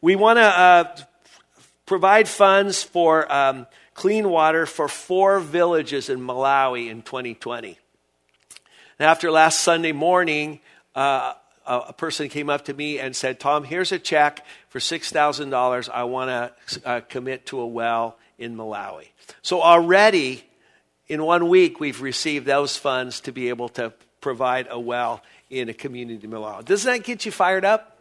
[0.02, 0.96] We want to uh,
[1.86, 7.78] provide funds for um, clean water for four villages in Malawi in 2020.
[9.00, 10.60] And after last Sunday morning,
[10.96, 11.34] uh,
[11.68, 15.90] a person came up to me and said, Tom, here's a check for $6,000.
[15.90, 19.08] I want to uh, commit to a well in Malawi.
[19.42, 20.44] So already
[21.08, 25.70] in one week, we've received those funds to be able to provide a well in
[25.70, 26.66] a community in Malawi.
[26.66, 27.98] Doesn't that get you fired up?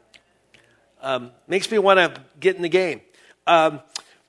[1.02, 3.02] Um, makes me want to get in the game.
[3.46, 3.80] Um,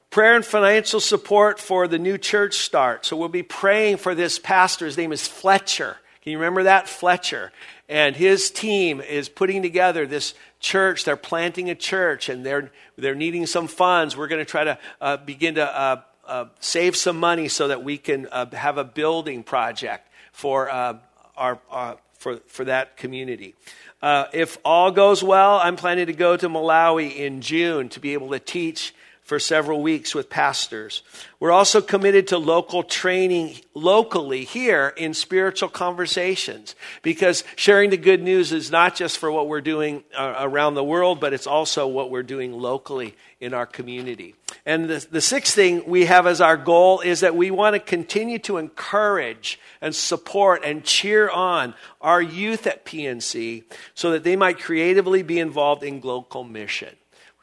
[0.10, 3.06] prayer and financial support for the new church start.
[3.06, 4.86] So we'll be praying for this pastor.
[4.86, 5.98] His name is Fletcher.
[6.22, 6.90] Can you remember that?
[6.90, 7.52] Fletcher.
[7.88, 11.06] And his team is putting together this church.
[11.06, 14.18] They're planting a church and they're, they're needing some funds.
[14.18, 17.84] We're going to try to uh, begin to uh, uh, save some money so that
[17.84, 20.98] we can uh, have a building project for, uh,
[21.38, 23.54] our, uh, for, for that community.
[24.02, 28.32] if all goes well, I'm planning to go to Malawi in June to be able
[28.32, 28.96] to teach
[29.26, 31.02] for several weeks with pastors.
[31.40, 38.22] We're also committed to local training locally here in spiritual conversations because sharing the good
[38.22, 41.88] news is not just for what we're doing uh, around the world, but it's also
[41.88, 44.36] what we're doing locally in our community.
[44.64, 47.80] And the, the sixth thing we have as our goal is that we want to
[47.80, 53.64] continue to encourage and support and cheer on our youth at PNC
[53.96, 56.96] so that they might creatively be involved in local mission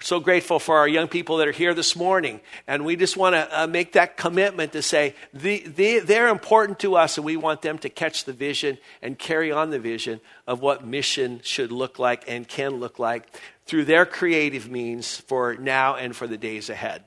[0.03, 2.41] so grateful for our young people that are here this morning.
[2.67, 6.81] And we just want to uh, make that commitment to say the, the, they're important
[6.81, 10.21] to us, and we want them to catch the vision and carry on the vision
[10.47, 13.29] of what mission should look like and can look like
[13.65, 17.05] through their creative means for now and for the days ahead.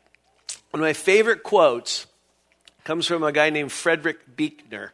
[0.71, 2.07] One of my favorite quotes
[2.83, 4.93] comes from a guy named Frederick Buechner.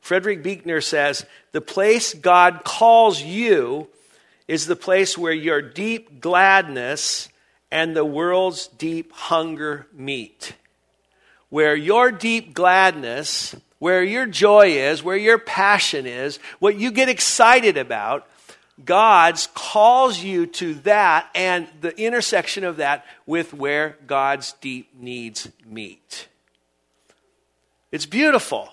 [0.00, 3.88] Frederick Buechner says, The place God calls you
[4.50, 7.28] is the place where your deep gladness
[7.70, 10.54] and the world's deep hunger meet.
[11.50, 17.08] Where your deep gladness, where your joy is, where your passion is, what you get
[17.08, 18.26] excited about,
[18.84, 25.48] God's calls you to that and the intersection of that with where God's deep needs
[25.64, 26.26] meet.
[27.92, 28.68] It's beautiful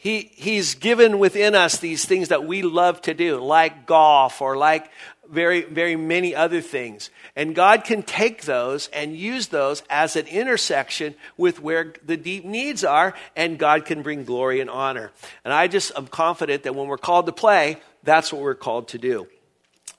[0.00, 4.56] he, he's given within us these things that we love to do, like golf or
[4.56, 4.90] like
[5.28, 7.10] very, very many other things.
[7.36, 12.46] And God can take those and use those as an intersection with where the deep
[12.46, 15.12] needs are, and God can bring glory and honor.
[15.44, 18.88] And I just am confident that when we're called to play, that's what we're called
[18.88, 19.26] to do.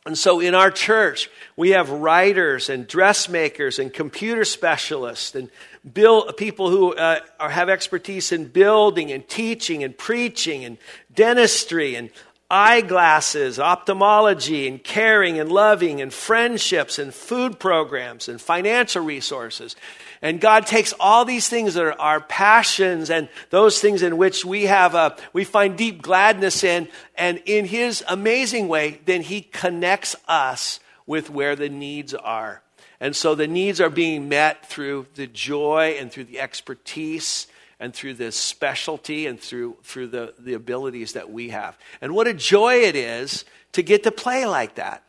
[0.05, 5.49] And so in our church, we have writers and dressmakers and computer specialists and
[5.93, 10.79] build, people who uh, are, have expertise in building and teaching and preaching and
[11.13, 12.09] dentistry and
[12.49, 19.75] eyeglasses, ophthalmology and caring and loving and friendships and food programs and financial resources.
[20.21, 24.45] And God takes all these things that are our passions and those things in which
[24.45, 29.41] we have a, we find deep gladness in, and in His amazing way, then He
[29.41, 32.61] connects us with where the needs are.
[32.99, 37.47] And so the needs are being met through the joy and through the expertise
[37.79, 41.75] and through the specialty and through, through the, the abilities that we have.
[41.99, 45.03] And what a joy it is to get to play like that.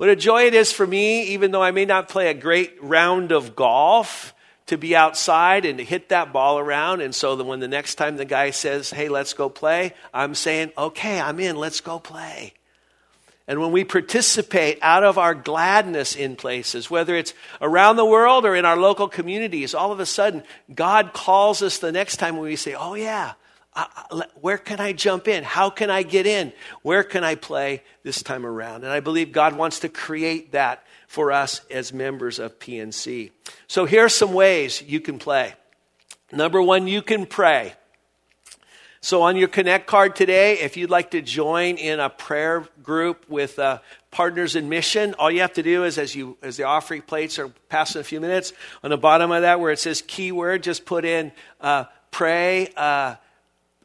[0.00, 2.82] What a joy it is for me, even though I may not play a great
[2.82, 4.32] round of golf,
[4.68, 7.02] to be outside and to hit that ball around.
[7.02, 10.34] And so that when the next time the guy says, hey, let's go play, I'm
[10.34, 12.54] saying, okay, I'm in, let's go play.
[13.46, 18.46] And when we participate out of our gladness in places, whether it's around the world
[18.46, 20.44] or in our local communities, all of a sudden,
[20.74, 23.34] God calls us the next time when we say, Oh, yeah,
[24.40, 25.44] where can I jump in?
[25.44, 26.52] How can I get in?
[26.82, 28.84] Where can I play this time around?
[28.84, 33.30] And I believe God wants to create that for us as members of PNC.
[33.68, 35.54] So here are some ways you can play.
[36.32, 37.74] Number one, you can pray.
[39.02, 43.24] So, on your Connect card today, if you'd like to join in a prayer group
[43.30, 43.78] with uh,
[44.10, 47.38] Partners in Mission, all you have to do is, as you as the offering plates
[47.38, 48.52] are passing a few minutes,
[48.84, 52.68] on the bottom of that where it says keyword, just put in uh, pray.
[52.76, 53.14] Uh,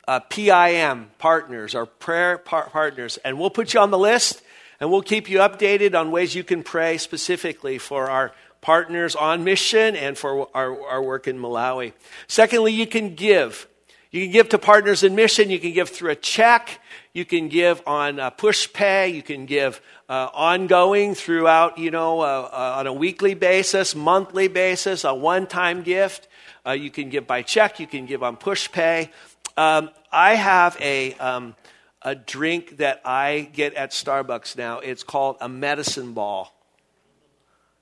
[0.07, 4.41] uh, PIM partners or prayer par- partners, and we'll put you on the list
[4.79, 9.43] and we'll keep you updated on ways you can pray specifically for our partners on
[9.43, 11.93] mission and for our, our work in Malawi.
[12.27, 13.67] Secondly, you can give.
[14.11, 15.49] You can give to Partners in Mission.
[15.49, 16.79] You can give through a check.
[17.13, 19.13] You can give on uh, Pushpay.
[19.13, 24.47] You can give uh, ongoing throughout, you know, uh, uh on a weekly basis, monthly
[24.47, 26.29] basis, a one time gift.
[26.65, 27.79] Uh, you can give by check.
[27.79, 29.09] You can give on Pushpay.
[29.57, 31.55] Um, I have a, um,
[32.01, 34.79] a drink that I get at Starbucks now.
[34.79, 36.53] It's called a medicine ball.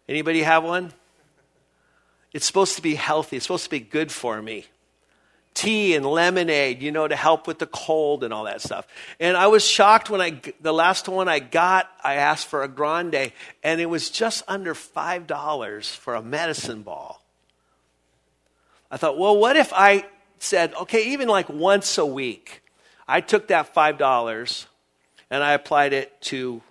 [0.07, 0.93] Anybody have one?
[2.31, 3.37] It's supposed to be healthy.
[3.37, 4.65] It's supposed to be good for me
[5.53, 8.87] tea and lemonade, you know, to help with the cold and all that stuff.
[9.19, 12.67] And I was shocked when I, the last one I got, I asked for a
[12.67, 13.31] grande,
[13.63, 17.23] and it was just under $5 for a medicine ball.
[18.89, 20.05] I thought, well, what if I
[20.43, 22.61] said, okay, even like once a week,
[23.07, 24.65] I took that $5
[25.29, 26.61] and I applied it to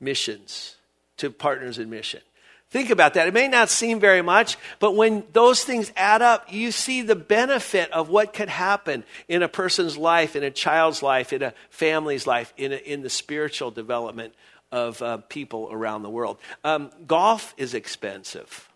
[0.00, 0.76] missions,
[1.18, 2.20] to partners in mission.
[2.70, 3.26] Think about that.
[3.26, 7.16] It may not seem very much, but when those things add up, you see the
[7.16, 11.54] benefit of what could happen in a person's life, in a child's life, in a
[11.70, 14.34] family's life, in, a, in the spiritual development
[14.70, 16.36] of uh, people around the world.
[16.62, 18.68] Um, golf is expensive.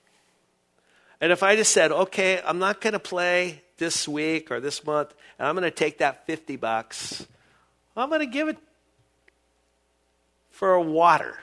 [1.20, 4.86] And if I just said, okay, I'm not going to play this week or this
[4.86, 7.26] month, and I'm going to take that 50 bucks,
[7.96, 8.56] I'm going to give it
[10.52, 11.36] for water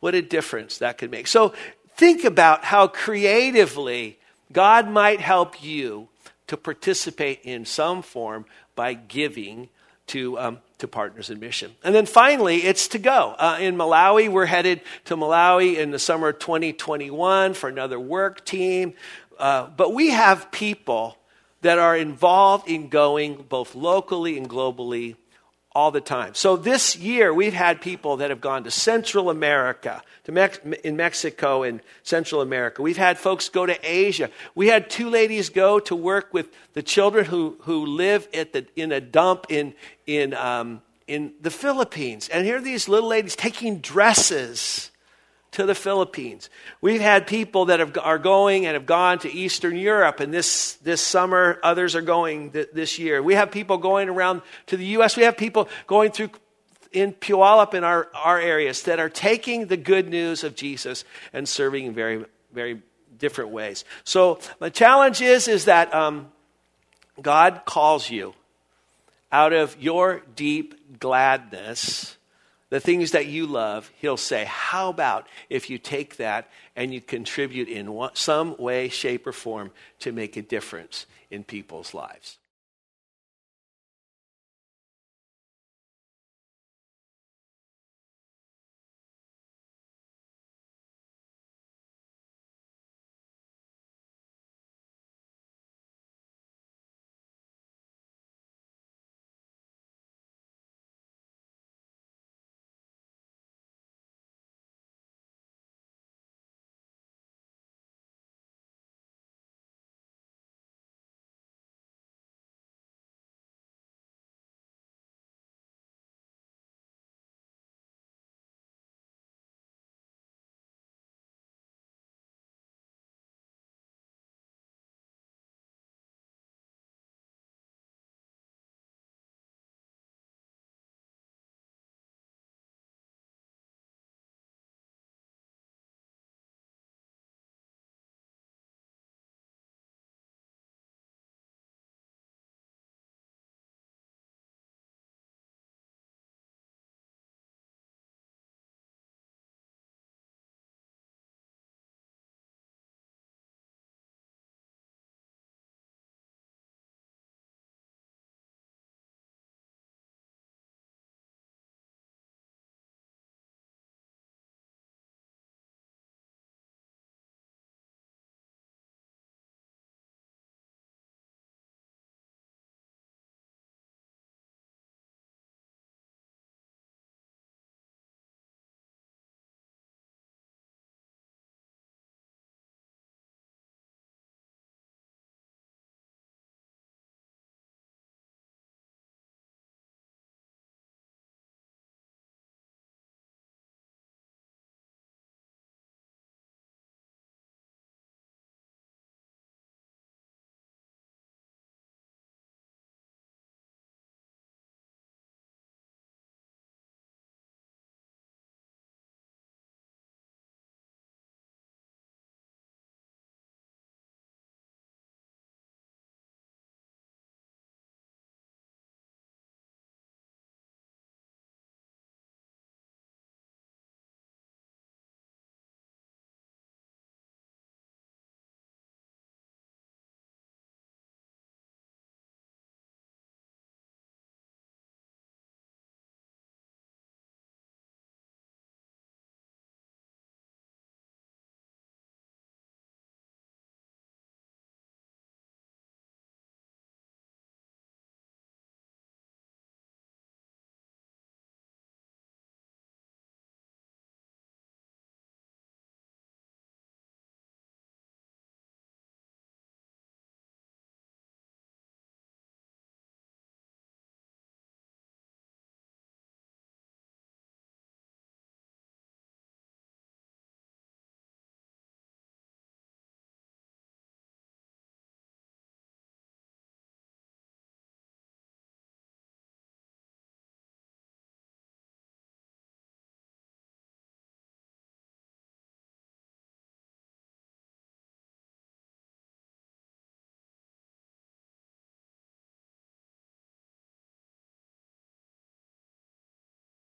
[0.00, 1.26] what a difference that could make.
[1.26, 1.54] So
[1.96, 4.18] think about how creatively
[4.52, 6.08] God might help you
[6.46, 8.44] to participate in some form
[8.76, 9.70] by giving
[10.08, 11.72] to, um, to Partners in Mission.
[11.82, 13.34] And then finally, it's to go.
[13.38, 18.44] Uh, in Malawi, we're headed to Malawi in the summer of 2021 for another work
[18.44, 18.92] team.
[19.38, 21.16] Uh, but we have people
[21.62, 25.16] that are involved in going both locally and globally
[25.72, 26.34] all the time.
[26.34, 30.96] So this year, we've had people that have gone to Central America, to Mex- in
[30.96, 32.82] Mexico and Central America.
[32.82, 34.30] We've had folks go to Asia.
[34.54, 38.66] We had two ladies go to work with the children who, who live at the,
[38.74, 39.74] in a dump in,
[40.06, 42.28] in, um, in the Philippines.
[42.28, 44.90] And here are these little ladies taking dresses
[45.58, 46.50] to the Philippines.
[46.80, 50.74] We've had people that have, are going and have gone to Eastern Europe, and this,
[50.84, 53.20] this summer, others are going th- this year.
[53.20, 55.16] We have people going around to the U.S.
[55.16, 56.30] We have people going through
[56.92, 61.48] in Puyallup in our, our areas that are taking the good news of Jesus and
[61.48, 62.80] serving in very, very
[63.18, 63.84] different ways.
[64.04, 66.30] So the challenge is, is that um,
[67.20, 68.32] God calls you
[69.32, 72.16] out of your deep gladness
[72.70, 77.00] the things that you love, he'll say, How about if you take that and you
[77.00, 82.37] contribute in some way, shape, or form to make a difference in people's lives?